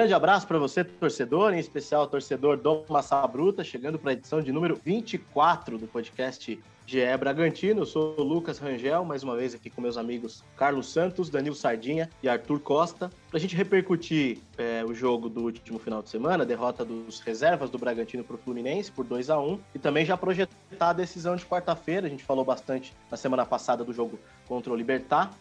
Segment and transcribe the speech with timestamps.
[0.00, 4.40] grande abraço para você, torcedor, em especial torcedor do Massa Bruta, chegando para a edição
[4.40, 6.58] de número 24 do podcast
[6.90, 7.82] GE Bragantino.
[7.82, 11.54] Eu sou o Lucas Rangel, mais uma vez aqui com meus amigos Carlos Santos, Danilo
[11.54, 16.08] Sardinha e Arthur Costa, para a gente repercutir é, o jogo do último final de
[16.08, 19.78] semana, a derrota dos reservas do Bragantino para o Fluminense por 2 a 1 e
[19.78, 22.08] também já projetar a decisão de quarta-feira.
[22.08, 24.18] A gente falou bastante na semana passada do jogo
[24.48, 25.32] contra o Libertar.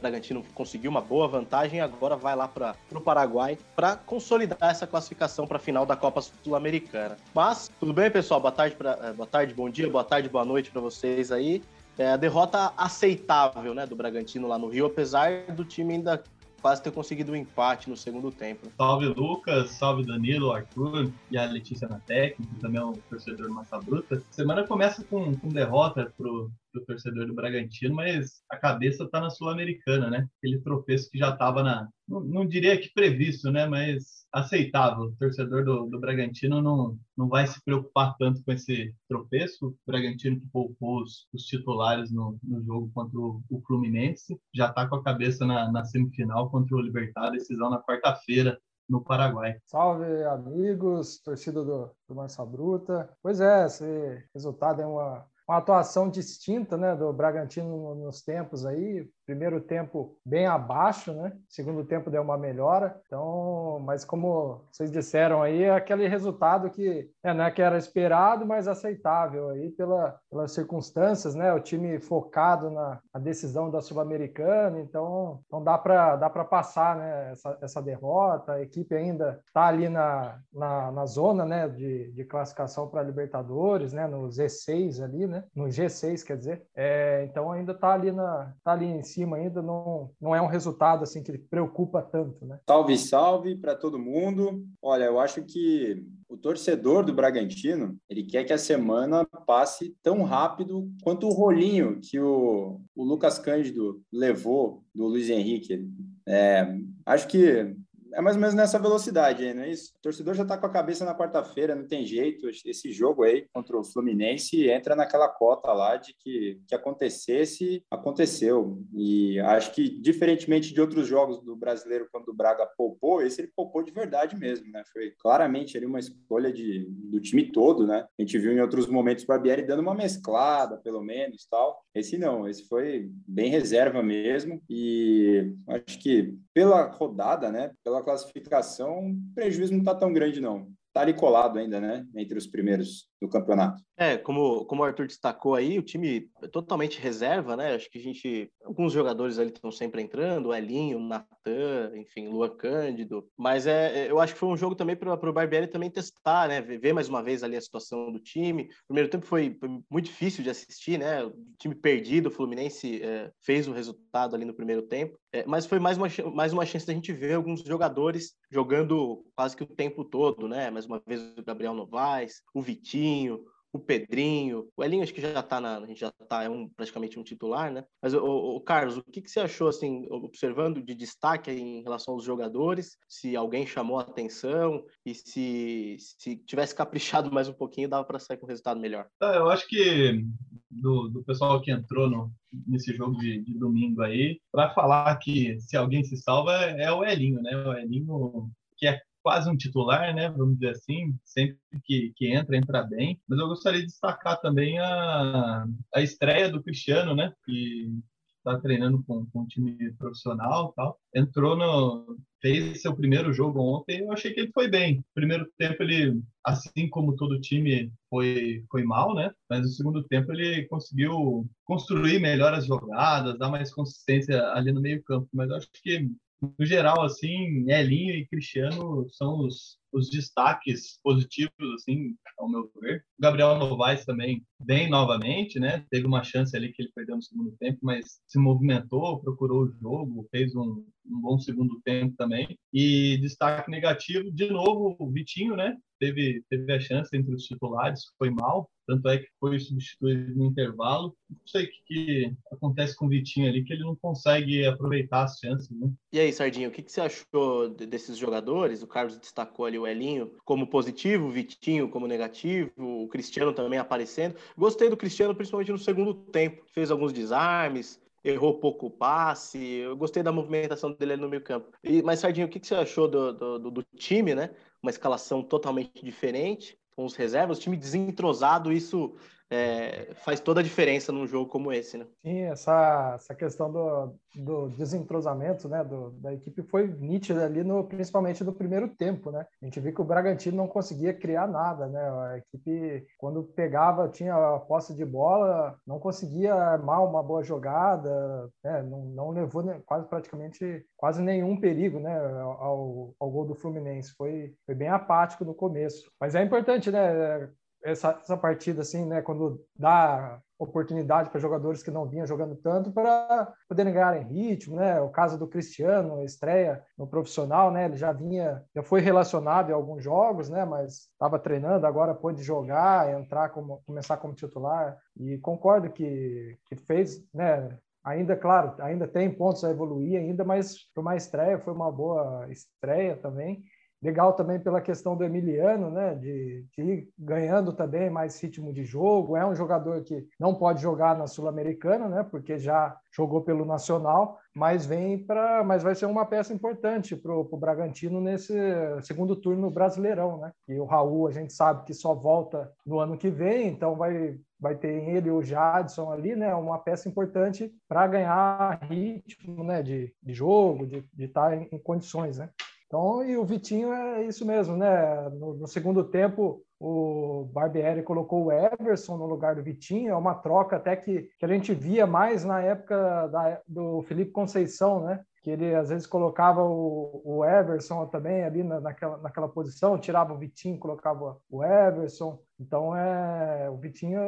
[0.00, 4.86] Bragantino conseguiu uma boa vantagem e agora vai lá para o Paraguai para consolidar essa
[4.86, 7.16] classificação para a final da Copa Sul-Americana.
[7.34, 8.40] Mas, tudo bem, pessoal?
[8.40, 11.62] Boa tarde, pra, eh, boa tarde, bom dia, boa tarde, boa noite para vocês aí.
[11.96, 16.22] É, a derrota aceitável né, do Bragantino lá no Rio, apesar do time ainda
[16.64, 18.68] quase ter conseguido um empate no segundo tempo.
[18.78, 23.78] Salve Lucas, salve Danilo, Arthur e a Letícia na técnica, também é um torcedor Massa
[23.78, 24.22] Bruta.
[24.30, 29.30] Semana começa com, com derrota pro, pro torcedor do Bragantino, mas a cabeça tá na
[29.30, 30.28] Sul-Americana, né?
[30.38, 31.88] Aquele tropeço que já tava na.
[32.08, 33.66] Não, não, diria que previsto, né?
[33.66, 35.04] Mas aceitável.
[35.04, 39.68] O torcedor do, do Bragantino não, não vai se preocupar tanto com esse tropeço.
[39.68, 44.72] O Bragantino que poupou os, os titulares no, no jogo contra o, o Fluminense já
[44.72, 48.58] tá com a cabeça na, na semifinal contra o Libertad, decisão na quarta-feira
[48.88, 49.56] no Paraguai.
[49.64, 53.08] Salve, amigos, torcida do, do Marça Bruta.
[53.22, 59.08] Pois é, esse resultado é uma, uma atuação distinta né, do Bragantino nos tempos aí.
[59.26, 61.32] Primeiro tempo bem abaixo, né?
[61.48, 63.00] Segundo tempo deu uma melhora.
[63.06, 67.78] Então, mas como vocês disseram aí, é aquele resultado que é, não é que era
[67.78, 71.52] esperado, mas aceitável aí pela, pelas circunstâncias, né?
[71.54, 76.96] O time focado na, na decisão da Sul-Americana, então, então dá para dá para passar,
[76.96, 77.32] né?
[77.32, 78.52] Essa, essa derrota.
[78.52, 81.68] A equipe ainda está ali na, na, na, zona, né?
[81.68, 84.06] De, de classificação para Libertadores, né?
[84.06, 85.44] No Z6 ali, né?
[85.54, 86.66] No G6, quer dizer.
[86.74, 90.46] É, então ainda está ali na tá ali em cima ainda, não, não é um
[90.46, 92.58] resultado assim que preocupa tanto, né?
[92.68, 94.64] Salve, salve para todo mundo.
[94.82, 100.22] Olha, eu acho que o torcedor do Bragantino, ele quer que a semana passe tão
[100.22, 105.88] rápido quanto o rolinho que o, o Lucas Cândido levou do Luiz Henrique.
[106.26, 106.76] É,
[107.06, 107.76] acho que
[108.14, 109.92] é mais ou menos nessa velocidade não é isso?
[109.96, 112.48] O torcedor já está com a cabeça na quarta-feira, não tem jeito.
[112.64, 118.82] Esse jogo aí contra o Fluminense entra naquela cota lá de que que acontecesse, aconteceu.
[118.94, 123.52] E acho que, diferentemente de outros jogos do brasileiro, quando o Braga poupou, esse ele
[123.54, 124.82] poupou de verdade mesmo, né?
[124.92, 128.06] Foi claramente ali uma escolha de, do time todo, né?
[128.18, 131.82] A gente viu em outros momentos o Barbieri dando uma mesclada, pelo menos, tal.
[131.94, 134.62] Esse não, esse foi bem reserva mesmo.
[134.68, 137.72] E acho que pela rodada, né?
[137.82, 140.68] Pela classificação, o prejuízo não está tão grande, não.
[140.88, 142.06] Está ali colado ainda, né?
[142.14, 143.82] Entre os primeiros do campeonato.
[143.96, 147.74] É, como, como o Arthur destacou aí, o time é totalmente reserva, né?
[147.74, 148.48] Acho que a gente.
[148.64, 153.26] Alguns jogadores ali estão sempre entrando, o Elinho, o Natan, enfim, Luan Cândido.
[153.36, 156.48] Mas é, é eu acho que foi um jogo também para o Barbieri também testar,
[156.48, 156.60] né?
[156.60, 158.64] Ver mais uma vez ali a situação do time.
[158.84, 161.24] O primeiro tempo foi, foi muito difícil de assistir, né?
[161.24, 165.18] O time perdido, o Fluminense é, fez o resultado ali no primeiro tempo.
[165.34, 169.56] É, mas foi mais uma, mais uma chance da gente ver alguns jogadores jogando quase
[169.56, 170.70] que o tempo todo, né?
[170.70, 173.44] Mais uma vez o Gabriel Novaes, o Vitinho
[173.74, 176.68] o Pedrinho, o Elinho acho que já está na, a gente já está é um,
[176.68, 177.84] praticamente um titular, né?
[178.00, 182.22] Mas o, Carlos, o que, que você achou assim, observando de destaque em relação aos
[182.22, 182.96] jogadores?
[183.08, 188.20] Se alguém chamou a atenção e se se tivesse caprichado mais um pouquinho dava para
[188.20, 189.08] sair com um resultado melhor?
[189.20, 190.24] É, eu acho que
[190.70, 192.32] do, do pessoal que entrou no,
[192.68, 196.92] nesse jogo de, de domingo aí, para falar que se alguém se salva é, é
[196.92, 197.56] o Elinho, né?
[197.56, 200.28] O Elinho que é quase um titular, né?
[200.28, 203.18] Vamos dizer assim, sempre que, que entra, entra bem.
[203.26, 205.64] Mas eu gostaria de destacar também a,
[205.94, 207.32] a estreia do Cristiano, né?
[207.46, 207.88] Que
[208.36, 211.00] está treinando com, com um time profissional tal.
[211.14, 212.18] Entrou no.
[212.42, 215.02] fez seu primeiro jogo ontem, eu achei que ele foi bem.
[215.14, 219.30] Primeiro tempo ele, assim como todo time, foi, foi mal, né?
[219.48, 224.82] Mas no segundo tempo ele conseguiu construir melhor as jogadas, dar mais consistência ali no
[224.82, 225.26] meio campo.
[225.32, 226.10] Mas eu acho que
[226.58, 233.04] no geral, assim, Elinho e Cristiano são os, os destaques positivos, assim, ao meu ver.
[233.18, 235.86] O Gabriel Novaes também, bem novamente, né?
[235.90, 239.72] Teve uma chance ali que ele perdeu no segundo tempo, mas se movimentou, procurou o
[239.80, 242.58] jogo, fez um, um bom segundo tempo também.
[242.72, 245.76] E destaque negativo, de novo, o Vitinho, né?
[246.00, 250.46] Teve, teve a chance entre os titulares, foi mal, tanto é que foi substituído no
[250.46, 251.16] intervalo.
[251.28, 255.24] Não sei o que, que, acontece com o Vitinho ali, que ele não consegue aproveitar
[255.24, 255.70] as chances.
[255.70, 255.90] Né?
[256.12, 258.82] E aí, Sardinho, o que, que você achou desses jogadores?
[258.82, 263.78] O Carlos destacou ali o Elinho como positivo, o Vitinho como negativo, o Cristiano também
[263.78, 264.36] aparecendo.
[264.56, 266.62] Gostei do Cristiano, principalmente no segundo tempo.
[266.72, 269.58] Fez alguns desarmes, errou pouco passe.
[269.58, 271.70] Eu gostei da movimentação dele no meio campo.
[271.82, 274.50] E, mas, Sardinho, o que, que você achou do, do, do time, né?
[274.82, 279.14] Uma escalação totalmente diferente, com os reservas, time desentrosado, isso
[279.54, 282.06] é, faz toda a diferença num jogo como esse, né?
[282.22, 287.84] Sim, essa, essa questão do, do desentrosamento né, do, da equipe foi nítida ali, no,
[287.84, 289.46] principalmente no primeiro tempo, né?
[289.62, 292.00] A gente viu que o Bragantino não conseguia criar nada, né?
[292.00, 298.50] A equipe, quando pegava, tinha a posse de bola, não conseguia armar uma boa jogada,
[298.62, 298.82] né?
[298.82, 302.18] não, não levou quase praticamente quase nenhum perigo, né?
[302.18, 304.14] Ao, ao gol do Fluminense.
[304.16, 306.10] Foi, foi bem apático no começo.
[306.20, 307.48] Mas é importante, né?
[307.84, 312.90] Essa, essa partida, assim, né, quando dá oportunidade para jogadores que não vinham jogando tanto
[312.90, 315.00] para poderem ganhar em ritmo, né?
[315.00, 317.84] O caso do Cristiano, estreia no profissional, né?
[317.84, 320.64] Ele já vinha, já foi relacionado em alguns jogos, né?
[320.64, 326.76] Mas estava treinando, agora pôde jogar, entrar como começar como titular e concordo que que
[326.76, 327.76] fez, né?
[328.04, 332.46] Ainda, claro, ainda tem pontos a evoluir ainda, mas foi uma estreia, foi uma boa
[332.50, 333.64] estreia também.
[334.04, 336.14] Legal também pela questão do Emiliano, né?
[336.14, 339.34] De, de, ir ganhando também mais ritmo de jogo.
[339.34, 342.22] É um jogador que não pode jogar na Sul-Americana, né?
[342.22, 347.32] Porque já jogou pelo Nacional, mas vem para, mas vai ser uma peça importante para
[347.32, 348.54] o Bragantino nesse
[349.00, 350.52] segundo turno brasileirão, né?
[350.68, 354.38] E o Raul a gente sabe que só volta no ano que vem, então vai
[354.60, 356.54] vai ter ele o Jadson ali, né?
[356.54, 359.82] Uma peça importante para ganhar ritmo, né?
[359.82, 362.50] De, de jogo, de, estar tá em, em condições, né?
[362.86, 365.28] Então, e o Vitinho é isso mesmo, né?
[365.30, 370.34] No, no, segundo tempo, o Barbieri colocou o Everson no lugar do Vitinho, é uma
[370.34, 375.20] troca até que, que a gente via mais na época da, do Felipe Conceição, né?
[375.42, 380.32] Que ele às vezes colocava o, o Everson também ali na, naquela, naquela posição, tirava
[380.32, 382.38] o Vitinho, colocava o Everson.
[382.60, 384.20] Então, é, o Vitinho,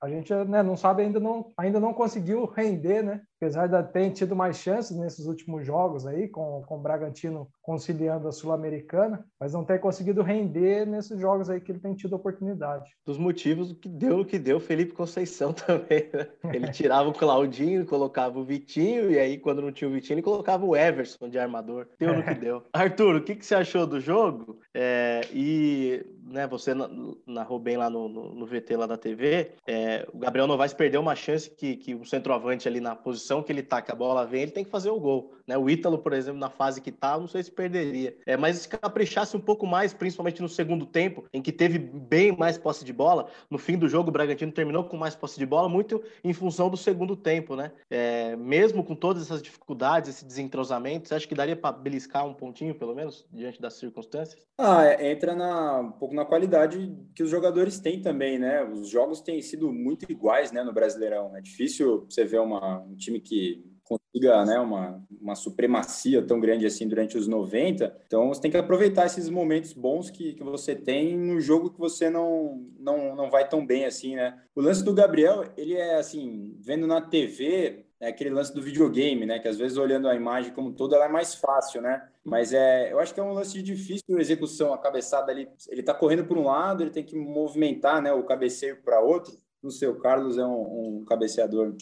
[0.00, 3.20] a gente né, não sabe, ainda não, ainda não conseguiu render, né?
[3.40, 8.26] Apesar de ter tido mais chances nesses últimos jogos aí, com, com o Bragantino conciliando
[8.26, 12.90] a Sul-Americana, mas não ter conseguido render nesses jogos aí que ele tem tido oportunidade.
[13.06, 16.26] Dos motivos que deu o que deu Felipe Conceição também, né?
[16.52, 20.22] Ele tirava o Claudinho, colocava o Vitinho, e aí quando não tinha o Vitinho, ele
[20.22, 21.86] colocava o Everson de armador.
[21.98, 22.64] Deu no que deu.
[22.72, 24.58] Arthur, o que, que você achou do jogo?
[24.74, 26.72] É, e né, você
[27.26, 31.00] narrou bem lá no, no, no VT lá da TV, é, o Gabriel Novaes perdeu
[31.00, 34.26] uma chance que, que o centroavante ali na posição que ele tá, que a bola
[34.26, 35.32] vem, ele tem que fazer o gol.
[35.48, 35.56] Né?
[35.56, 38.14] O Ítalo, por exemplo, na fase que tá, não sei se perderia.
[38.26, 42.36] É, mas se caprichasse um pouco mais, principalmente no segundo tempo, em que teve bem
[42.36, 45.46] mais posse de bola, no fim do jogo o Bragantino terminou com mais posse de
[45.46, 47.72] bola, muito em função do segundo tempo, né?
[47.90, 52.34] É, mesmo com todas essas dificuldades, esse desentrosamento, você acha que daria para beliscar um
[52.34, 54.46] pontinho, pelo menos, diante das circunstâncias?
[54.58, 58.62] Ah, é, entra na, um pouco na qualidade que os jogadores têm também, né?
[58.64, 61.34] Os jogos têm sido muito iguais, né, no Brasileirão.
[61.34, 66.66] É difícil você ver uma, um time que consiga né, uma, uma supremacia tão grande
[66.66, 67.96] assim durante os 90.
[68.06, 71.78] Então você tem que aproveitar esses momentos bons que, que você tem no jogo que
[71.78, 74.38] você não, não, não vai tão bem assim, né?
[74.54, 79.26] O lance do Gabriel, ele é assim, vendo na TV, é aquele lance do videogame,
[79.26, 79.38] né?
[79.38, 82.08] Que às vezes olhando a imagem como toda ela é mais fácil, né?
[82.24, 85.82] Mas é, eu acho que é um lance de difícil execução, a cabeçada ali, ele
[85.82, 89.36] tá correndo por um lado, ele tem que movimentar, né, o cabeceio para outro.
[89.62, 91.74] No seu Carlos é um, um cabeceador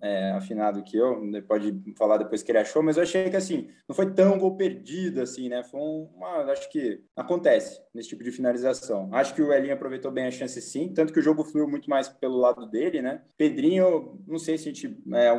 [0.00, 3.36] é, afinado que eu, né, pode falar depois que ele achou, mas eu achei que
[3.36, 5.62] assim, não foi tão gol perdido assim, né?
[5.64, 9.08] Foi uma, acho que acontece nesse tipo de finalização.
[9.12, 11.90] Acho que o Elinho aproveitou bem a chance sim, tanto que o jogo fluiu muito
[11.90, 13.22] mais pelo lado dele, né?
[13.36, 15.30] Pedrinho, não sei se a gente é,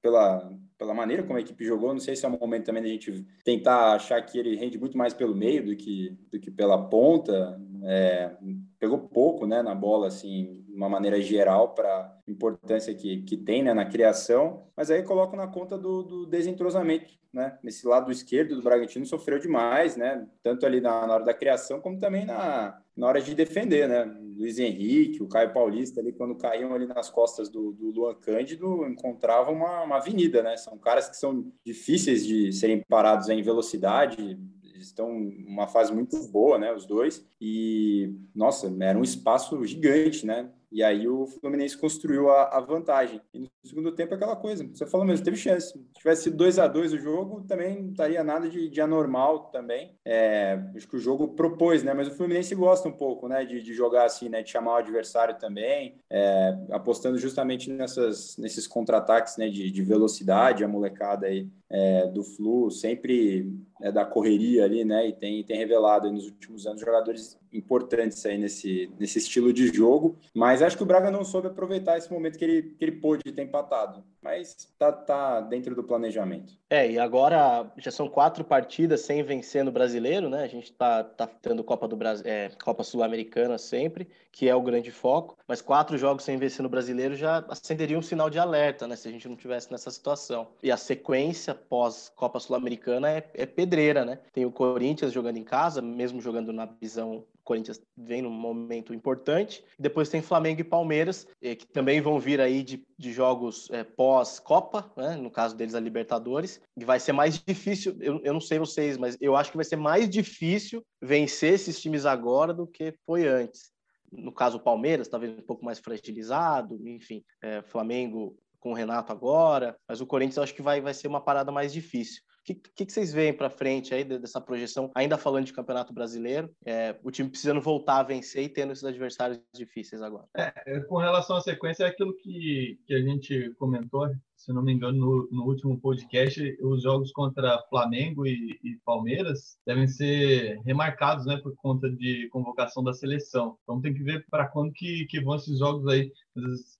[0.00, 2.88] pela pela maneira como a equipe jogou, não sei se é um momento também da
[2.88, 6.88] gente tentar achar que ele rende muito mais pelo meio do que do que pela
[6.88, 7.60] ponta.
[7.86, 8.34] É,
[8.78, 13.62] pegou pouco, né, na bola assim, de uma maneira geral para importância que, que tem
[13.62, 17.56] né, na criação, mas aí coloco na conta do, do desentrosamento, né?
[17.62, 20.26] Nesse lado esquerdo do Bragantino sofreu demais, né?
[20.42, 24.04] Tanto ali na, na hora da criação como também na, na hora de defender, né?
[24.36, 28.84] Luiz Henrique, o Caio Paulista ali, quando caíam ali nas costas do, do Luan Cândido,
[28.86, 30.56] encontravam uma, uma avenida, né?
[30.56, 34.38] São caras que são difíceis de serem parados em velocidade,
[34.84, 35.10] estão
[35.46, 37.24] uma fase muito boa, né, os dois.
[37.40, 40.50] E nossa, era um espaço gigante, né?
[40.74, 43.20] E aí o Fluminense construiu a, a, vantagem.
[43.32, 45.68] E no segundo tempo aquela coisa, você falou mesmo, teve chance.
[45.68, 49.50] Se tivesse sido 2 a 2 o jogo, também não estaria nada de, de anormal
[49.52, 49.96] também.
[50.04, 51.94] É, acho que o jogo propôs, né?
[51.94, 53.44] Mas o Fluminense gosta um pouco, né?
[53.44, 54.42] De, de jogar assim, né?
[54.42, 59.48] De chamar o adversário também, é, apostando justamente nessas, nesses contra-ataques, né?
[59.48, 63.48] De, de velocidade, a molecada aí é, do Flu, sempre
[63.80, 65.06] é, da correria ali, né?
[65.06, 70.18] E tem, tem revelado nos últimos anos jogadores importantes aí nesse, nesse estilo de jogo.
[70.34, 73.22] Mas acho que o Braga não soube aproveitar esse momento que ele, que ele pôde
[73.32, 74.04] ter empatado.
[74.20, 76.54] Mas tá, tá dentro do planejamento.
[76.70, 80.42] É, e agora já são quatro partidas sem vencer no brasileiro, né?
[80.42, 84.62] A gente tá, tá tendo Copa do Brasil, é, Copa Sul-Americana sempre, que é o
[84.62, 85.36] grande foco.
[85.46, 88.96] Mas quatro jogos sem vencer no brasileiro já acenderia um sinal de alerta, né?
[88.96, 90.48] Se a gente não tivesse nessa situação.
[90.62, 94.18] E a sequência pós Copa Sul-Americana é, é pedreira, né?
[94.32, 99.62] Tem o Corinthians jogando em casa, mesmo jogando na visão Corinthians vem num momento importante.
[99.78, 103.84] Depois tem Flamengo e Palmeiras, eh, que também vão vir aí de, de jogos é,
[103.84, 105.16] pós-Copa, né?
[105.16, 108.96] no caso deles a Libertadores, e vai ser mais difícil, eu, eu não sei vocês,
[108.96, 113.28] mas eu acho que vai ser mais difícil vencer esses times agora do que foi
[113.28, 113.72] antes.
[114.10, 119.12] No caso, o Palmeiras, talvez um pouco mais fragilizado, enfim, é, Flamengo com o Renato
[119.12, 122.22] agora, mas o Corinthians eu acho que vai, vai ser uma parada mais difícil.
[122.44, 126.54] Que, que, que, vocês veem para frente aí dessa projeção, ainda falando de Campeonato Brasileiro?
[126.64, 130.26] É, o time precisando voltar a vencer e tendo esses adversários difíceis agora.
[130.36, 134.10] É, com relação à sequência, é aquilo que, que a gente comentou
[134.44, 139.56] se não me engano, no, no, último podcast, os jogos contra Flamengo e, e, Palmeiras
[139.66, 143.56] devem ser remarcados, né, por conta de convocação da seleção.
[143.62, 146.12] Então tem que ver para quando que, que vão esses jogos aí.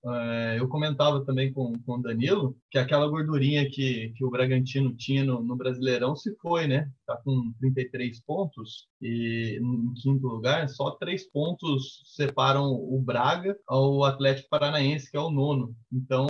[0.05, 4.93] É, eu comentava também com, com o Danilo que aquela gordurinha que, que o Bragantino
[4.93, 6.91] tinha no, no Brasileirão se foi, né?
[7.07, 14.03] Tá com 33 pontos e em quinto lugar, só três pontos separam o Braga ao
[14.03, 15.73] Atlético Paranaense, que é o nono.
[15.91, 16.27] Então,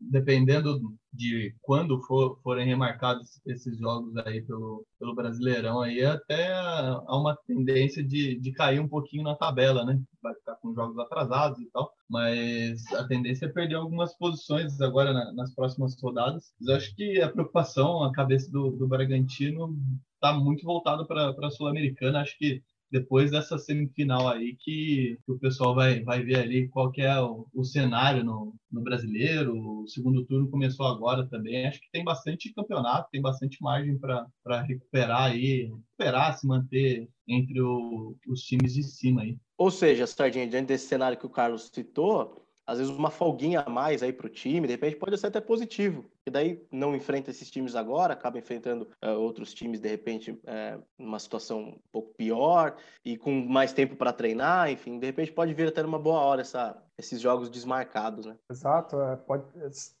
[0.00, 0.80] dependendo dependendo
[1.12, 7.36] de quando for, forem remarcados esses jogos aí pelo, pelo Brasileirão, aí até há uma
[7.46, 10.00] tendência de, de cair um pouquinho na tabela, né?
[10.22, 15.12] Vai ficar com jogos atrasados e tal, mas a tendência é perder algumas posições agora
[15.12, 16.52] na, nas próximas rodadas.
[16.60, 19.76] Mas acho que a preocupação, a cabeça do, do Bragantino
[20.14, 22.20] está muito voltado para a Sul-Americana.
[22.20, 26.90] Acho que depois dessa semifinal aí que, que, o pessoal vai, vai ver ali qual
[26.90, 29.54] que é o, o cenário no, no, brasileiro.
[29.56, 31.66] O segundo turno começou agora também.
[31.66, 37.60] Acho que tem bastante campeonato, tem bastante margem para recuperar aí, recuperar, se manter entre
[37.60, 39.38] o, os times de cima aí.
[39.56, 43.68] Ou seja, Sardinha, diante desse cenário que o Carlos citou, às vezes uma folguinha a
[43.68, 46.04] mais aí para o time, de repente pode ser até positivo.
[46.24, 50.80] E daí não enfrenta esses times agora, acaba enfrentando uh, outros times de repente uh,
[50.96, 55.52] numa situação um pouco pior e com mais tempo para treinar, enfim, de repente pode
[55.52, 58.36] vir até numa boa hora essa, esses jogos desmarcados, né?
[58.48, 59.42] Exato, é, pode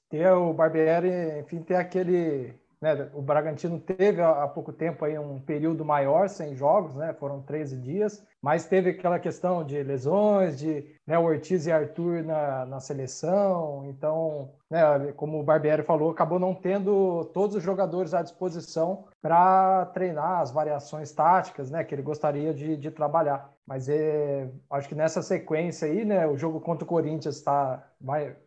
[0.08, 5.40] ter o Barbieri, enfim, ter aquele né, o Bragantino teve há pouco tempo aí um
[5.40, 10.86] período maior sem jogos, né, foram 13 dias, mas teve aquela questão de lesões, de
[11.06, 16.54] né, Ortiz e Arthur na, na seleção, então, né, como o Barbieri falou, acabou não
[16.54, 22.54] tendo todos os jogadores à disposição para treinar as variações táticas né, que ele gostaria
[22.54, 23.52] de, de trabalhar.
[23.66, 27.86] Mas é, acho que nessa sequência aí, né, o jogo contra o Corinthians está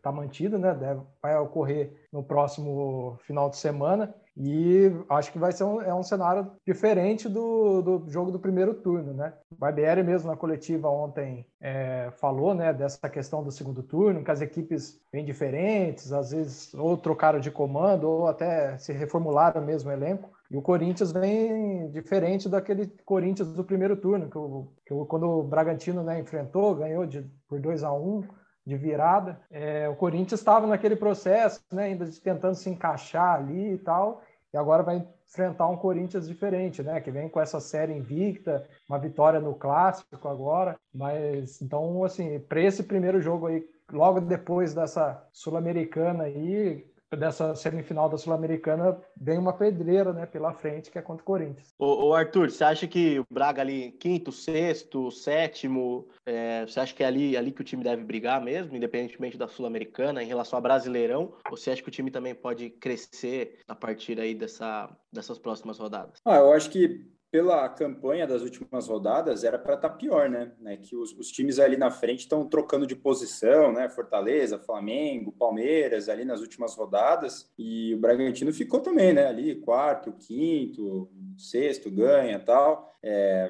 [0.02, 4.14] tá mantido, né, deve, vai ocorrer no próximo final de semana.
[4.36, 8.74] E acho que vai ser um, é um cenário diferente do, do jogo do primeiro
[8.74, 9.32] turno, né?
[9.52, 14.32] O Barbieri mesmo na coletiva ontem é, falou, né, dessa questão do segundo turno, que
[14.32, 19.92] as equipes bem diferentes, às vezes ou trocaram de comando ou até se reformularam mesmo
[19.92, 20.32] o elenco.
[20.50, 25.44] E o Corinthians vem diferente daquele Corinthians do primeiro turno, que, o, que quando o
[25.44, 28.24] Bragantino né, enfrentou, ganhou de, por 2 a 1 um,
[28.66, 29.40] de virada.
[29.52, 34.22] É, o Corinthians estava naquele processo, né, ainda tentando se encaixar ali e tal,
[34.54, 39.00] e agora vai enfrentar um Corinthians diferente, né, que vem com essa série invicta, uma
[39.00, 45.28] vitória no clássico agora, mas então assim, para esse primeiro jogo aí, logo depois dessa
[45.32, 51.22] sul-americana aí, dessa semifinal da Sul-Americana vem uma pedreira né, pela frente, que é contra
[51.22, 51.74] o Corinthians.
[51.78, 56.94] Ô, ô Arthur, você acha que o Braga ali, quinto, sexto, sétimo, é, você acha
[56.94, 60.58] que é ali, ali que o time deve brigar mesmo, independentemente da Sul-Americana, em relação
[60.58, 61.34] a Brasileirão?
[61.50, 65.80] Ou você acha que o time também pode crescer a partir aí dessa, dessas próximas
[65.80, 66.20] rodadas?
[66.26, 70.52] Ah, eu acho que pela campanha das últimas rodadas, era para estar tá pior, né?
[70.62, 70.78] né?
[70.78, 73.90] Que os, os, times ali na frente estão trocando de posição, né?
[73.90, 77.52] Fortaleza, Flamengo, Palmeiras, ali nas últimas rodadas.
[77.58, 79.26] E o Bragantino ficou também, né?
[79.26, 82.94] Ali, quarto, quinto, sexto, ganha tal.
[83.06, 83.50] É,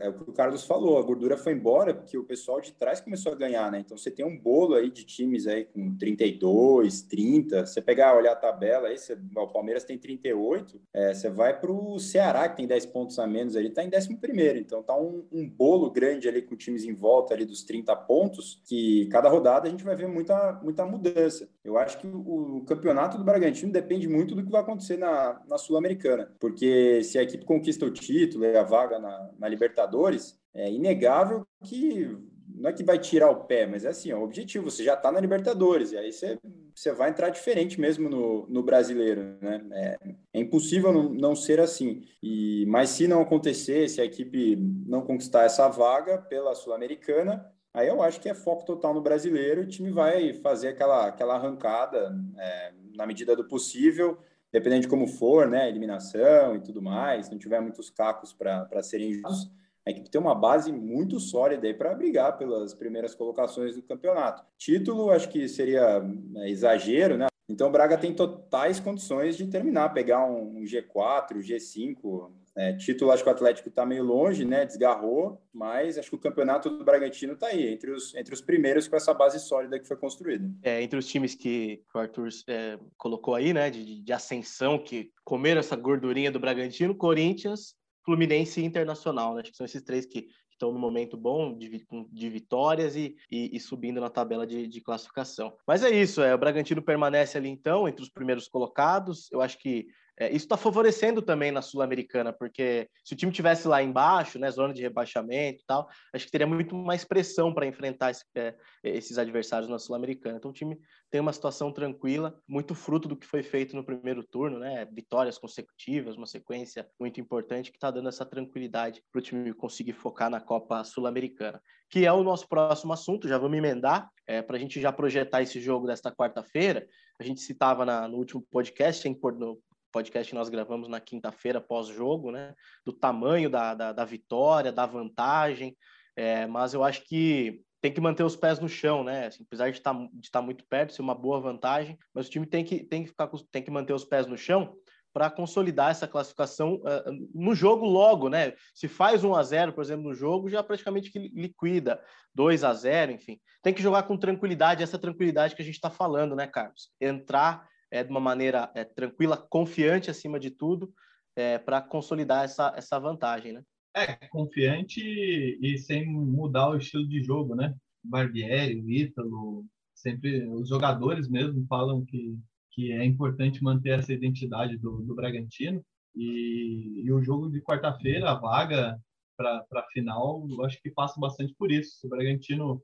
[0.00, 3.00] é o que o Carlos falou, a gordura foi embora porque o pessoal de trás
[3.00, 3.80] começou a ganhar, né?
[3.80, 7.66] Então você tem um bolo aí de times aí com 32, 30.
[7.66, 11.72] Você pegar, olhar a tabela aí, você, o Palmeiras tem 38, é, você vai para
[11.72, 14.58] o Ceará, que tem 10 pontos a menos ali, tá em 11 primeiro.
[14.58, 18.60] Então tá um, um, bolo grande ali com times em volta ali dos 30 pontos,
[18.64, 21.48] que cada rodada a gente vai ver muita, muita mudança.
[21.64, 25.40] Eu acho que o, o campeonato do Bragantino depende muito do que vai acontecer na,
[25.48, 30.40] na Sul-Americana, porque se a equipe conquista o título e a vaga na, na Libertadores,
[30.54, 32.16] é inegável que
[32.54, 34.94] não é que vai tirar o pé, mas é assim, é o objetivo, você já
[34.94, 36.38] está na Libertadores, e aí você,
[36.74, 39.60] você vai entrar diferente mesmo no, no brasileiro, né?
[39.72, 39.98] É,
[40.34, 42.04] é impossível não, não, ser assim.
[42.22, 47.88] E, mas se não acontecer, se a equipe não conquistar essa vaga pela Sul-Americana, aí
[47.88, 52.14] eu acho que é foco total no brasileiro, o time vai fazer aquela, aquela arrancada
[52.38, 54.18] é, na medida do possível,
[54.50, 55.68] dependendo de como for, né?
[55.68, 60.34] Eliminação e tudo mais, não tiver muitos cacos para serem justos a equipe tem uma
[60.34, 64.44] base muito sólida aí para brigar pelas primeiras colocações do campeonato.
[64.56, 67.26] Título, acho que seria né, exagero, né?
[67.48, 72.30] Então, o Braga tem totais condições de terminar, pegar um, G4, G5.
[72.54, 74.64] É, título, acho que o Atlético está meio longe, né?
[74.64, 78.86] Desgarrou, mas acho que o campeonato do Bragantino está aí, entre os, entre os primeiros
[78.86, 80.50] com essa base sólida que foi construída.
[80.62, 83.70] É, entre os times que, o Arthur é, colocou aí, né?
[83.70, 87.74] De, de ascensão, que comeram essa gordurinha do Bragantino, Corinthians,
[88.04, 89.42] Fluminense e Internacional, né?
[89.42, 93.56] Acho que são esses três que estão no momento bom de, de vitórias e, e,
[93.56, 95.56] e, subindo na tabela de, de, classificação.
[95.66, 99.30] Mas é isso, é, o Bragantino permanece ali então entre os primeiros colocados.
[99.32, 99.88] Eu acho que
[100.18, 104.50] é, isso está favorecendo também na Sul-Americana, porque se o time tivesse lá embaixo, né,
[104.50, 108.54] zona de rebaixamento e tal, acho que teria muito mais pressão para enfrentar esse, é,
[108.84, 110.36] esses adversários na Sul-Americana.
[110.36, 110.78] Então o time
[111.10, 115.38] tem uma situação tranquila, muito fruto do que foi feito no primeiro turno, né, vitórias
[115.38, 120.28] consecutivas, uma sequência muito importante que está dando essa tranquilidade para o time conseguir focar
[120.28, 123.28] na Copa Sul-Americana, que é o nosso próximo assunto.
[123.28, 126.86] Já vamos emendar é, para a gente já projetar esse jogo desta quarta-feira.
[127.18, 129.58] A gente citava na, no último podcast, no,
[129.92, 132.54] podcast que nós gravamos na quinta-feira pós-jogo, né?
[132.84, 135.76] Do tamanho da, da, da vitória, da vantagem.
[136.16, 139.26] É, mas eu acho que tem que manter os pés no chão, né?
[139.26, 142.46] Assim, apesar de estar, de estar muito perto, ser uma boa vantagem, mas o time
[142.46, 144.76] tem que, tem que, ficar, tem que manter os pés no chão
[145.12, 148.54] para consolidar essa classificação uh, no jogo logo, né?
[148.74, 152.02] Se faz 1 a 0, por exemplo, no jogo, já praticamente liquida
[152.34, 153.38] 2 a 0, enfim.
[153.62, 156.90] Tem que jogar com tranquilidade, essa tranquilidade que a gente está falando, né, Carlos?
[157.00, 160.90] Entrar é, de uma maneira é, tranquila, confiante acima de tudo,
[161.36, 163.62] é, para consolidar essa, essa vantagem, né?
[163.94, 167.74] É, confiante e sem mudar o estilo de jogo, né?
[168.02, 172.38] Barbieri, Ítalo, sempre os jogadores mesmo falam que,
[172.70, 175.84] que é importante manter essa identidade do, do Bragantino.
[176.16, 178.98] E, e o jogo de quarta-feira, a vaga
[179.36, 182.06] para a final, eu acho que passa bastante por isso.
[182.06, 182.82] O Bragantino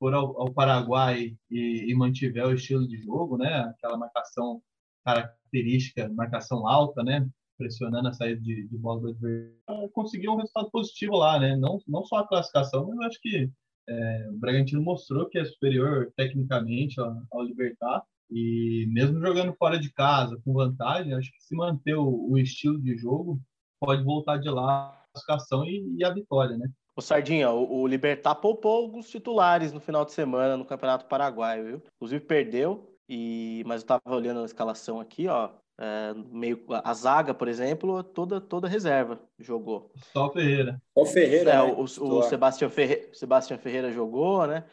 [0.00, 3.60] for ao, ao Paraguai e, e, mantiver o estilo de jogo, né?
[3.60, 4.62] Aquela marcação
[5.04, 7.28] característica, marcação alta, né?
[7.58, 11.54] Pressionando a saída de, de bola do adversário, conseguiu um resultado positivo lá, né?
[11.56, 13.50] Não, não só a classificação, mas eu acho que
[13.88, 19.78] é, o Bragantino mostrou que é superior tecnicamente ao, ao Libertar e mesmo jogando fora
[19.78, 23.40] de casa, com vantagem, acho que se manter o, o estilo de jogo,
[23.80, 26.70] pode voltar de lá a classificação e, e a vitória, né?
[26.96, 31.64] O Sardinha, o, o Libertar poupou alguns titulares no final de semana no Campeonato Paraguaio,
[31.64, 31.82] viu?
[31.96, 35.50] Inclusive perdeu, e mas eu tava olhando a escalação aqui, ó.
[35.82, 39.90] É, meio a zaga, por exemplo, toda toda reserva jogou.
[40.12, 40.82] Só o Ferreira.
[40.94, 41.50] O Ferreira.
[41.52, 41.72] É, né?
[41.72, 44.64] o, o Sebastião, Ferreira, Sebastião Ferreira jogou, né?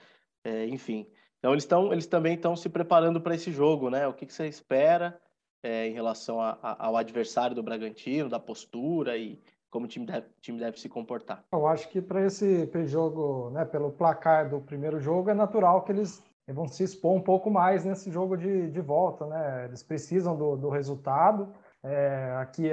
[0.43, 1.08] É, enfim.
[1.39, 4.06] Então eles estão eles também estão se preparando para esse jogo, né?
[4.06, 5.17] O que, que você espera
[5.63, 10.06] é, em relação a, a, ao adversário do Bragantino, da postura e como o time
[10.06, 11.43] deve, time deve se comportar.
[11.51, 15.91] Eu acho que para esse jogo, né, pelo placar do primeiro jogo, é natural que
[15.91, 19.65] eles vão se expor um pouco mais nesse jogo de, de volta, né?
[19.65, 21.53] Eles precisam do, do resultado.
[21.84, 22.71] É, aqui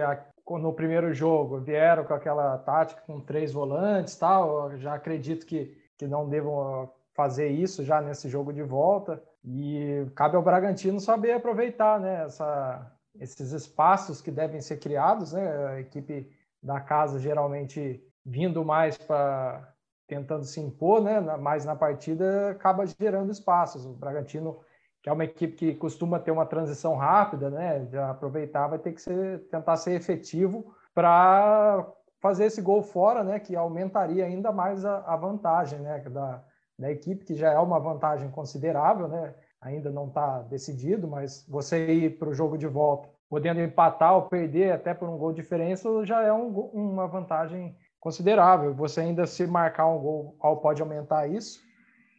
[0.48, 4.70] no primeiro jogo vieram com aquela tática com três volantes, tal.
[4.70, 9.22] Eu já acredito que, que não devam fazer isso já nesse jogo de volta.
[9.44, 12.24] E cabe ao Bragantino saber aproveitar, né?
[12.24, 15.66] Essa, esses espaços que devem ser criados, né?
[15.66, 16.30] A equipe
[16.64, 19.70] da casa geralmente vindo mais para
[20.06, 23.86] tentando se impor, né, mais na partida acaba gerando espaços.
[23.86, 24.60] O Bragantino,
[25.02, 28.92] que é uma equipe que costuma ter uma transição rápida, né, já aproveitar vai ter
[28.92, 31.86] que ser, tentar ser efetivo para
[32.20, 36.42] fazer esse gol fora, né, que aumentaria ainda mais a, a vantagem, né, da,
[36.78, 39.34] da equipe que já é uma vantagem considerável, né.
[39.60, 44.22] ainda não está decidido, mas você ir para o jogo de volta, podendo empatar ou
[44.22, 48.72] perder até por um gol de diferença, já é um, uma vantagem considerável.
[48.74, 51.58] Você ainda se marcar um gol pode aumentar isso.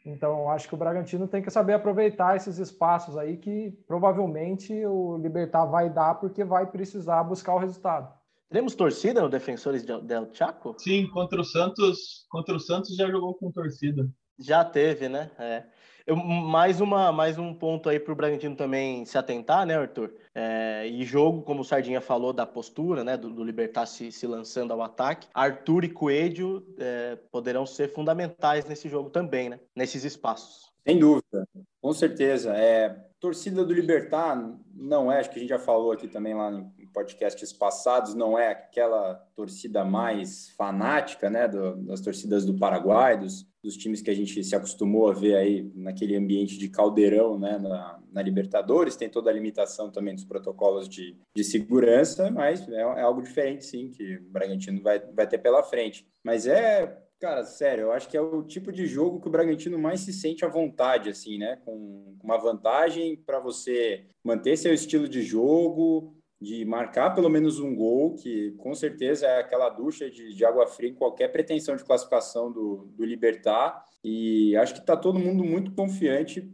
[0.06, 5.16] Então, acho que o Bragantino tem que saber aproveitar esses espaços aí que provavelmente o
[5.16, 8.14] Libertar vai dar porque vai precisar buscar o resultado.
[8.50, 10.76] Teremos torcida no Defensores del Chaco?
[10.78, 14.06] Sim, contra o Santos, contra o Santos já jogou com torcida.
[14.38, 15.32] Já teve, né?
[15.40, 15.64] É.
[16.08, 20.14] Eu, mais, uma, mais um ponto aí para o Bragantino também se atentar, né, Arthur?
[20.36, 24.28] É, e jogo, como o Sardinha falou, da postura, né, do, do Libertar se, se,
[24.28, 25.28] lançando ao ataque.
[25.34, 29.60] Arthur e Coelho é, poderão ser fundamentais nesse jogo também, né?
[29.76, 30.72] Nesses espaços.
[30.88, 31.48] Sem dúvida,
[31.82, 32.56] com certeza.
[32.56, 36.52] É, torcida do Libertar não é, acho que a gente já falou aqui também lá
[36.52, 43.18] em podcasts passados, não é aquela torcida mais fanática, né, do, das torcidas do Paraguai,
[43.18, 47.38] dos, dos times que a gente se acostumou a ver aí naquele ambiente de caldeirão,
[47.38, 52.68] né, na, na Libertadores, tem toda a limitação também dos protocolos de, de segurança, mas
[52.70, 56.06] é, é algo diferente, sim, que o Bragantino vai, vai ter pela frente.
[56.24, 59.80] Mas é Cara, sério, eu acho que é o tipo de jogo que o Bragantino
[59.80, 61.58] mais se sente à vontade, assim, né?
[61.64, 66.14] Com uma vantagem para você manter seu estilo de jogo,
[66.46, 70.68] de marcar pelo menos um gol, que com certeza é aquela ducha de, de água
[70.68, 73.84] fria em qualquer pretensão de classificação do, do Libertar.
[74.04, 76.48] E acho que está todo mundo muito confiante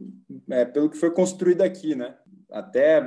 [0.50, 2.16] é, pelo que foi construído aqui, né?
[2.50, 3.00] Até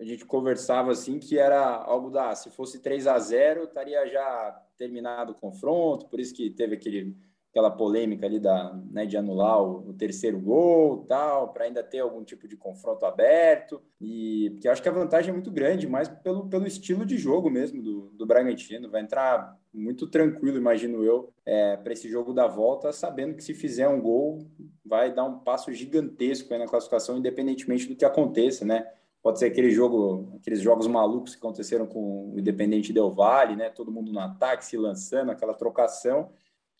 [0.00, 4.58] a gente conversava assim que era algo da se fosse 3 a 0 estaria já
[4.78, 7.14] terminado o confronto, por isso que teve aquele,
[7.52, 11.98] aquela polêmica ali da, né, de anular o, o terceiro gol, tal, para ainda ter
[11.98, 13.82] algum tipo de confronto aberto.
[14.00, 17.50] E porque acho que a vantagem é muito grande, mais pelo, pelo estilo de jogo
[17.50, 18.90] mesmo do, do Bragantino.
[18.90, 23.52] Vai entrar muito tranquilo, imagino eu, é, para esse jogo da volta, sabendo que se
[23.52, 24.38] fizer um gol,
[24.82, 28.86] vai dar um passo gigantesco na classificação, independentemente do que aconteça, né?
[29.22, 33.70] pode ser aquele jogo, aqueles jogos malucos que aconteceram com o Independente Del Vale, né?
[33.70, 36.30] Todo mundo no ataque, se lançando, aquela trocação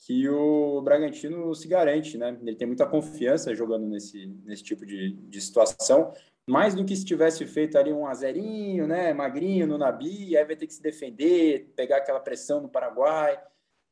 [0.04, 2.36] que o Bragantino se garante, né?
[2.42, 6.12] Ele tem muita confiança jogando nesse, nesse tipo de, de situação,
[6.44, 9.12] mais do que se tivesse feito ali um azerinho, né?
[9.12, 13.40] Magrinho no Nabi, aí vai ter que se defender, pegar aquela pressão no Paraguai.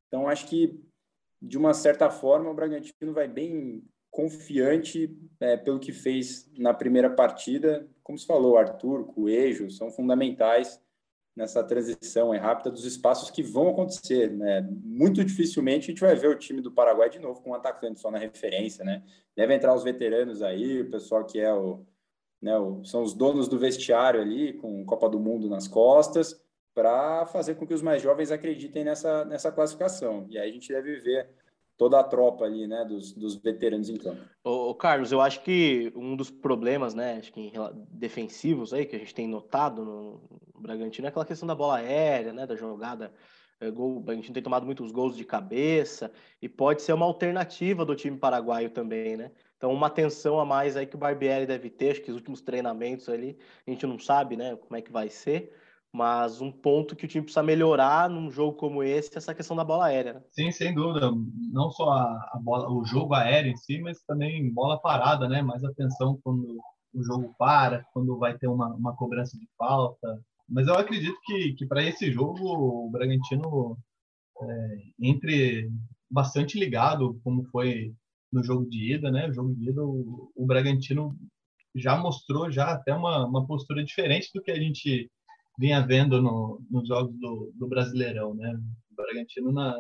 [0.09, 0.81] Então, acho que
[1.41, 7.09] de uma certa forma o Bragantino vai bem confiante é, pelo que fez na primeira
[7.09, 7.89] partida.
[8.03, 10.83] Como se falou, Arthur, Coelho são fundamentais
[11.41, 14.31] nessa transição rápida dos espaços que vão acontecer.
[14.31, 14.61] Né?
[14.85, 17.99] Muito dificilmente a gente vai ver o time do Paraguai de novo com um atacante
[17.99, 18.85] só na referência.
[18.85, 19.03] Né?
[19.35, 21.85] Deve entrar os veteranos aí, o pessoal que é o,
[22.43, 26.39] né, o, são os donos do vestiário ali, com Copa do Mundo nas costas,
[26.75, 30.27] para fazer com que os mais jovens acreditem nessa, nessa classificação.
[30.29, 31.31] E aí a gente deve ver
[31.81, 34.21] toda a tropa ali, né, dos, dos veteranos em campo.
[34.45, 37.51] Ô, Carlos, eu acho que um dos problemas, né, acho que
[37.91, 40.21] defensivos aí que a gente tem notado no
[40.61, 43.15] Bragantino é aquela questão da bola aérea, né, da jogada.
[43.59, 46.13] É, gol, o Bragantino tem tomado muitos gols de cabeça
[46.43, 49.31] e pode ser uma alternativa do time paraguaio também, né?
[49.57, 52.43] Então, uma atenção a mais aí que o Barbieri deve ter, acho que os últimos
[52.43, 55.51] treinamentos ali, a gente não sabe, né, como é que vai ser,
[55.93, 59.57] mas um ponto que o time precisa melhorar num jogo como esse é essa questão
[59.57, 60.15] da bola aérea.
[60.15, 60.23] Né?
[60.31, 61.11] Sim, sem dúvida.
[61.53, 65.43] Não só a, a, bola, o jogo aéreo em si, mas também bola parada, né?
[65.43, 66.61] Mais atenção quando
[66.93, 70.21] o jogo para, quando vai ter uma, uma cobrança de falta.
[70.49, 73.77] Mas eu acredito que, que para esse jogo o Bragantino
[74.41, 75.71] é, entre
[76.11, 77.93] bastante ligado, como foi
[78.33, 79.29] no jogo de ida, né?
[79.29, 81.17] O jogo de ida, o, o Bragantino
[81.75, 85.11] já mostrou já até uma, uma postura diferente do que a gente
[85.61, 88.51] vinha vendo no, nos jogos do, do Brasileirão, né?
[88.91, 89.77] O Bragantino na,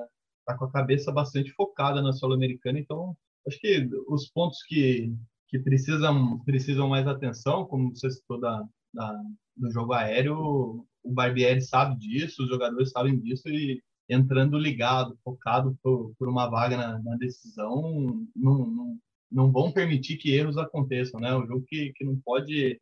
[0.46, 3.16] tá com a cabeça bastante focada na Sul-Americana, então
[3.48, 5.10] acho que os pontos que,
[5.48, 8.62] que precisam, precisam mais atenção, como você citou da,
[8.92, 9.22] da,
[9.56, 15.74] do jogo aéreo, o Barbieri sabe disso, os jogadores sabem disso e entrando ligado, focado
[15.82, 18.98] por, por uma vaga na, na decisão, não, não,
[19.32, 21.34] não vão permitir que erros aconteçam, né?
[21.34, 22.78] Um jogo que, que não pode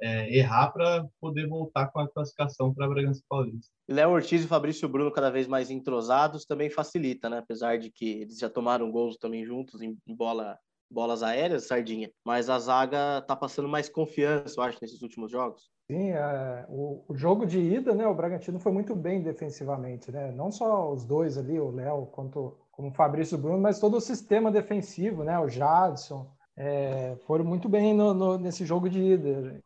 [0.00, 3.72] é, errar para poder voltar com a classificação para Bragança Paulista.
[3.88, 7.38] Léo Ortiz e Fabrício Bruno cada vez mais entrosados também facilita, né?
[7.38, 10.58] Apesar de que eles já tomaram gols também juntos em, em bola
[10.90, 15.68] bolas aéreas, Sardinha, mas a zaga tá passando mais confiança, eu acho, nesses últimos jogos.
[15.90, 20.32] Sim, é, o, o, jogo de ida, né, o Bragantino foi muito bem defensivamente, né?
[20.32, 24.00] Não só os dois ali, o Léo quanto como o Fabrício Bruno, mas todo o
[24.00, 25.38] sistema defensivo, né?
[25.38, 29.60] O Jadson, é, foram muito bem no, no, nesse jogo de ida.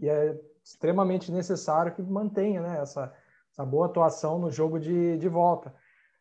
[0.00, 3.12] E, é extremamente necessário que mantenha né, essa,
[3.50, 5.74] essa boa atuação no jogo de, de volta.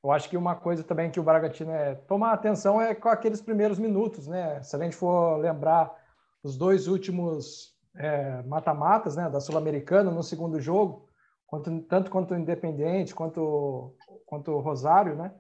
[0.04, 3.42] Eu acho que uma coisa também que o Bragantino é tomar atenção é com aqueles
[3.42, 4.62] primeiros minutos, né?
[4.62, 5.94] Se a gente for lembrar
[6.44, 11.10] os dois últimos é, mata-matas né, da Sul-Americana no segundo jogo,
[11.46, 15.34] quanto, tanto quanto o Independente quanto, quanto o Rosário, né?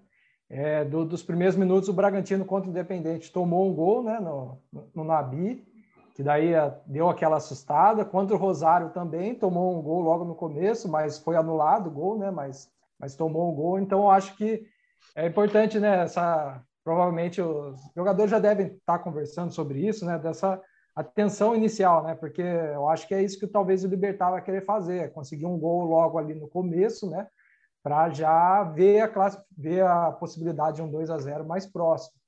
[0.49, 4.57] É, do, dos primeiros minutos, o Bragantino contra o Independente tomou um gol né, no,
[4.95, 5.67] no Nabi,
[6.15, 8.05] que daí é, deu aquela assustada.
[8.05, 12.17] Contra o Rosário também tomou um gol logo no começo, mas foi anulado o gol,
[12.17, 12.31] né?
[12.31, 13.77] Mas, mas tomou um gol.
[13.77, 14.65] Então, acho que
[15.15, 16.03] é importante, né?
[16.03, 20.17] Essa, provavelmente os jogadores já devem estar conversando sobre isso, né?
[20.17, 20.59] Dessa
[20.95, 22.15] atenção inicial, né?
[22.15, 25.45] Porque eu acho que é isso que talvez o Libertar vai querer fazer, é conseguir
[25.45, 27.27] um gol logo ali no começo, né?
[27.87, 32.19] Para já ver a classe, ver a possibilidade de um 2 a 0 mais próximo.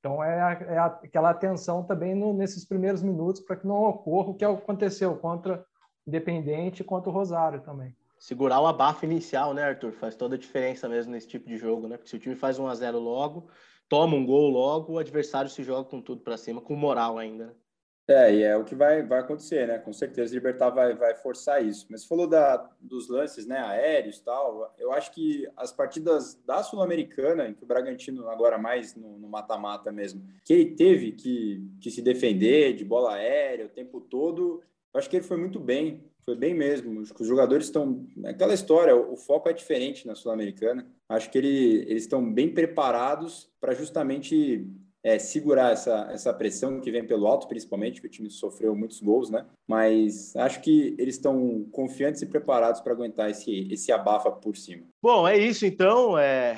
[0.00, 4.34] Então é, é aquela atenção também no, nesses primeiros minutos para que não ocorra o
[4.34, 5.62] que aconteceu contra
[6.06, 7.94] Independente e contra o Rosário também.
[8.18, 9.92] Segurar o abafo inicial, né, Arthur?
[9.92, 11.98] Faz toda a diferença mesmo nesse tipo de jogo, né?
[11.98, 13.50] Porque se o time faz 1 a 0 logo,
[13.90, 17.48] toma um gol logo, o adversário se joga com tudo para cima, com moral ainda.
[17.48, 17.52] Né?
[18.06, 19.78] É, e é o que vai, vai acontecer, né?
[19.78, 21.86] Com certeza Libertar vai, vai forçar isso.
[21.88, 24.74] Mas você falou da, dos lances né, aéreos tal.
[24.78, 29.90] Eu acho que as partidas da Sul-Americana, em que o Bragantino, agora mais no mata-mata
[29.90, 34.62] mesmo, que ele teve que, que se defender de bola aérea o tempo todo,
[34.92, 36.04] eu acho que ele foi muito bem.
[36.24, 37.00] Foi bem mesmo.
[37.00, 38.06] Os jogadores estão.
[38.24, 40.86] Aquela história, o foco é diferente na Sul-Americana.
[41.08, 44.66] Acho que ele, eles estão bem preparados para justamente
[45.04, 49.00] é, segurar essa, essa pressão que vem pelo alto, principalmente, que o time sofreu muitos
[49.00, 49.44] gols, né?
[49.68, 54.86] Mas acho que eles estão confiantes e preparados para aguentar esse, esse abafa por cima.
[55.02, 56.18] Bom, é isso então.
[56.18, 56.56] É...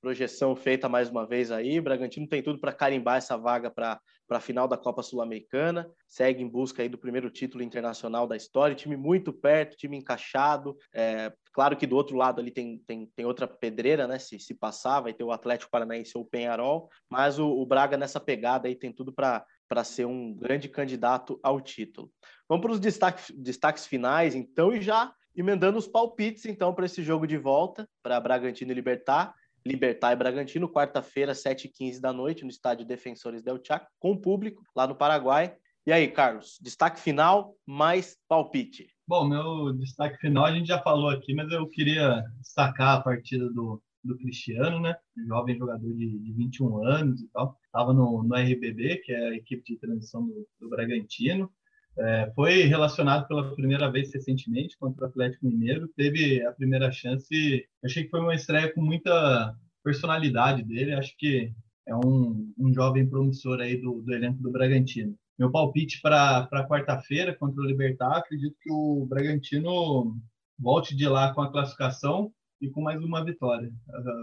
[0.00, 1.80] Projeção feita mais uma vez aí.
[1.80, 6.42] Bragantino tem tudo para carimbar essa vaga para para a final da Copa Sul-Americana, segue
[6.42, 10.76] em busca aí do primeiro título internacional da história, time muito perto, time encaixado.
[10.92, 14.18] É, claro que do outro lado ali tem, tem, tem outra pedreira, né?
[14.18, 17.96] Se, se passar, vai ter o Atlético Paranaense ou o Penharol, mas o, o Braga
[17.96, 22.12] nessa pegada aí tem tudo para para ser um grande candidato ao título.
[22.48, 27.02] Vamos para os destaques, destaques finais, então, e já emendando os palpites, então, para esse
[27.02, 29.34] jogo de volta, para Bragantino e Libertar.
[29.66, 34.86] Libertar e Bragantino, quarta-feira, 7h15 da noite, no estádio Defensores del Chaco, com público, lá
[34.86, 35.56] no Paraguai.
[35.86, 38.88] E aí, Carlos, destaque final mais palpite.
[39.06, 43.50] Bom, meu destaque final a gente já falou aqui, mas eu queria destacar a partida
[43.50, 44.96] do, do Cristiano, né?
[45.26, 47.58] Jovem jogador de, de 21 anos e tal.
[47.66, 51.50] Estava no, no RBB, que é a equipe de transição do, do Bragantino.
[51.96, 55.88] É, foi relacionado pela primeira vez recentemente contra o Atlético Mineiro.
[55.96, 57.64] Teve a primeira chance.
[57.84, 60.94] Achei que foi uma estreia com muita personalidade dele.
[60.94, 61.52] Acho que
[61.86, 65.14] é um, um jovem promissor aí do, do elenco do Bragantino.
[65.38, 70.16] Meu palpite para quarta-feira contra o Libertar, acredito que o Bragantino
[70.58, 73.72] volte de lá com a classificação e com mais uma vitória.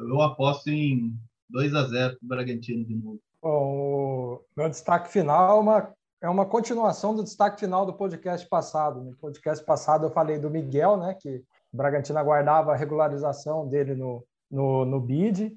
[0.08, 1.14] Eu aposto em
[1.50, 3.20] 2 a 0 para o Bragantino de novo.
[3.42, 9.02] Bom, meu destaque final é uma é uma continuação do destaque final do podcast passado.
[9.02, 13.96] No podcast passado eu falei do Miguel, né, que o Bragantino aguardava a regularização dele
[13.96, 15.52] no, no, no BID.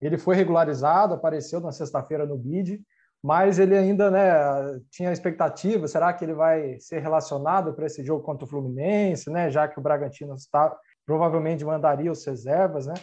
[0.00, 2.82] Ele foi regularizado, apareceu na sexta-feira no BID,
[3.22, 8.22] mas ele ainda né, tinha expectativa, será que ele vai ser relacionado para esse jogo
[8.22, 10.74] contra o Fluminense, né, já que o Bragantino está,
[11.06, 12.94] provavelmente mandaria os reservas, né?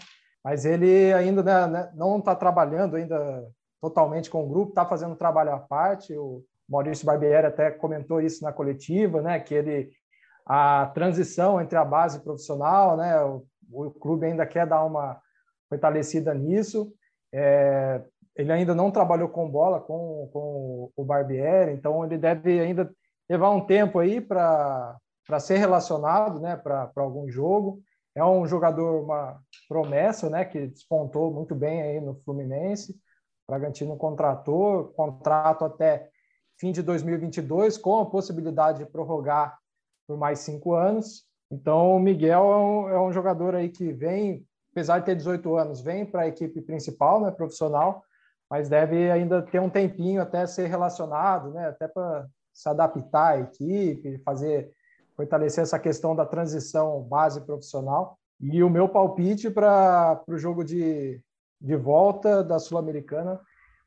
[0.43, 3.43] mas ele ainda né, né não está trabalhando ainda
[3.81, 8.43] totalmente com o grupo, está fazendo trabalho à parte, o, Maurício Barbieri até comentou isso
[8.43, 9.89] na coletiva, né, que ele
[10.45, 15.19] a transição entre a base profissional, né, o, o clube ainda quer dar uma
[15.69, 16.93] fortalecida nisso.
[17.33, 18.01] É,
[18.35, 22.89] ele ainda não trabalhou com bola com, com o Barbieri, então ele deve ainda
[23.29, 24.97] levar um tempo aí para
[25.39, 27.81] ser relacionado, né, para algum jogo.
[28.15, 32.93] É um jogador, uma promessa, né, que despontou muito bem aí no Fluminense.
[33.47, 36.09] O Bragantino contratou, contrato até
[36.57, 39.57] fim de 2022, com a possibilidade de prorrogar
[40.07, 41.25] por mais cinco anos.
[41.51, 45.55] Então, o Miguel é um, é um jogador aí que vem, apesar de ter 18
[45.55, 48.03] anos, vem para a equipe principal, né, profissional,
[48.49, 53.39] mas deve ainda ter um tempinho até ser relacionado, né, até para se adaptar à
[53.39, 54.71] equipe, fazer
[55.15, 58.19] fortalecer essa questão da transição base profissional.
[58.39, 61.19] E o meu palpite para o jogo de,
[61.59, 63.41] de volta da Sul-Americana,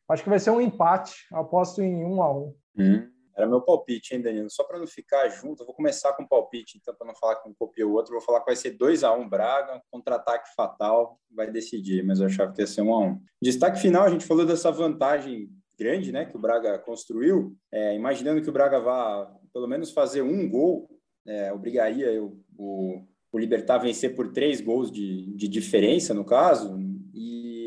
[0.08, 2.52] acho que vai ser um empate, aposto em um a um.
[2.76, 4.50] Hum, era meu palpite, hein, Danilo?
[4.50, 7.48] Só para não ficar junto, eu vou começar com palpite, então, para não falar que
[7.48, 10.54] um copiou o outro, vou falar que vai ser 2 a 1 um, Braga, contra-ataque
[10.54, 13.20] fatal, vai decidir, mas eu achava que ia ser 1 um a 1 um.
[13.40, 18.42] Destaque final, a gente falou dessa vantagem grande, né, que o Braga construiu, é, imaginando
[18.42, 20.88] que o Braga vá pelo menos fazer um gol,
[21.26, 26.76] é, obrigaria o, o, Libertar a vencer por três gols de, de diferença, no caso,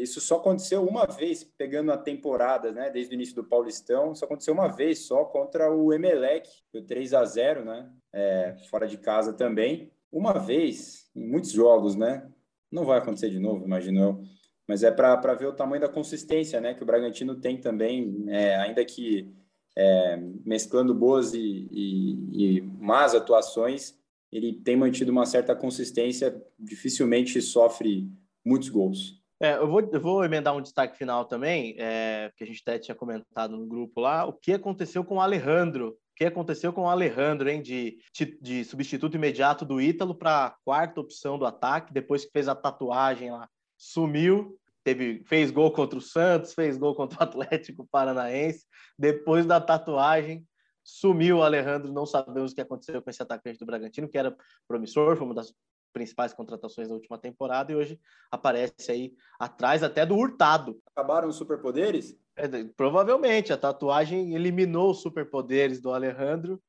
[0.04, 2.89] isso só aconteceu uma vez, pegando a temporada, né?
[2.89, 7.13] Desde o início do Paulistão, só aconteceu uma vez só contra o Emelec, foi 3
[7.13, 7.89] a 0 né?
[8.12, 9.92] É, fora de casa também.
[10.12, 12.30] Uma vez, em muitos jogos, né?
[12.72, 14.24] Não vai acontecer de novo, imagino eu.
[14.68, 16.74] Mas é para ver o tamanho da consistência, né?
[16.74, 19.34] Que o Bragantino tem também, é, ainda que
[19.76, 23.98] é, mesclando boas e, e, e más atuações,
[24.32, 28.10] ele tem mantido uma certa consistência, dificilmente sofre
[28.44, 29.23] muitos gols.
[29.43, 32.79] É, eu, vou, eu vou emendar um destaque final também, é, que a gente até
[32.79, 35.89] tinha comentado no grupo lá, o que aconteceu com o Alejandro.
[35.89, 37.62] O que aconteceu com o Alejandro, hein?
[37.62, 37.97] De,
[38.39, 42.56] de substituto imediato do Ítalo para a quarta opção do ataque, depois que fez a
[42.56, 48.65] tatuagem lá, sumiu, teve, fez gol contra o Santos, fez gol contra o Atlético Paranaense,
[48.97, 50.47] depois da tatuagem,
[50.82, 54.34] sumiu o Alejandro, não sabemos o que aconteceu com esse atacante do Bragantino, que era
[54.65, 55.53] promissor, foi uma das
[55.93, 57.99] principais contratações da última temporada e hoje
[58.32, 60.82] aparece aí atrás até do Hurtado.
[60.93, 62.17] Acabaram os superpoderes?
[62.36, 66.62] É, provavelmente, a tatuagem eliminou os superpoderes do Alejandro,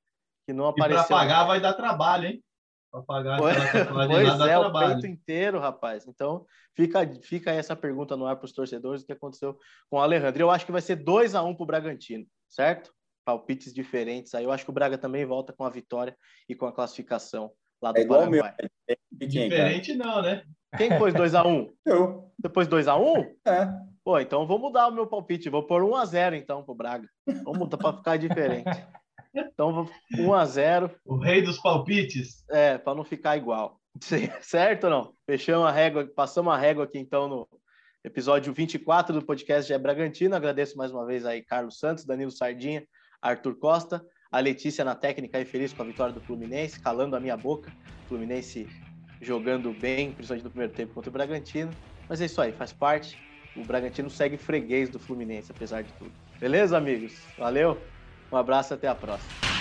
[0.46, 1.04] que não apareceu.
[1.04, 2.44] E para pagar vai dar trabalho, hein?
[2.92, 6.06] Para pagar pois, pois é, o peito inteiro, rapaz.
[6.06, 9.58] Então, fica, fica essa pergunta no ar para os torcedores, o que aconteceu
[9.90, 10.42] com o Alejandro.
[10.42, 12.92] Eu acho que vai ser 2 a 1 um para o Bragantino, certo?
[13.24, 14.44] Palpites diferentes aí.
[14.44, 16.14] Eu acho que o Braga também volta com a vitória
[16.46, 17.50] e com a classificação
[17.84, 18.54] lá do é igual Paraguai.
[18.58, 18.98] Meu.
[19.20, 20.42] É diferente não, né?
[20.76, 21.46] Quem pôs 2x1?
[21.46, 21.72] Um?
[21.84, 22.32] Eu.
[22.52, 23.00] Pôs 2x1?
[23.00, 23.50] Um?
[23.50, 23.72] É.
[24.02, 25.48] Pô, então vou mudar o meu palpite.
[25.48, 27.08] Vou pôr 1x0 então pro Braga.
[27.26, 28.64] Vamos mudar para ficar diferente.
[29.34, 30.90] Então, 1x0.
[31.04, 32.44] O rei dos palpites.
[32.50, 33.80] É, para não ficar igual.
[34.40, 35.14] Certo ou não?
[35.26, 37.48] Fechamos a régua, passamos a régua aqui então no
[38.04, 40.34] episódio 24 do podcast é Bragantino.
[40.34, 42.84] Agradeço mais uma vez aí Carlos Santos, Danilo Sardinha,
[43.22, 44.04] Arthur Costa.
[44.34, 47.70] A Letícia na técnica aí feliz com a vitória do Fluminense, calando a minha boca.
[48.08, 48.66] Fluminense
[49.20, 51.70] jogando bem, principalmente no primeiro tempo contra o Bragantino.
[52.08, 53.16] Mas é isso aí, faz parte.
[53.54, 56.10] O Bragantino segue freguês do Fluminense, apesar de tudo.
[56.40, 57.16] Beleza, amigos?
[57.38, 57.80] Valeu,
[58.32, 59.53] um abraço até a próxima.